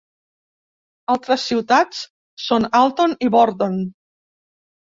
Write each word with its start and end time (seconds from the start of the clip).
Altres 1.15 1.43
ciutats 1.51 2.01
són 2.47 2.67
Alton 2.81 3.17
i 3.29 3.33
Bordon. 3.39 3.81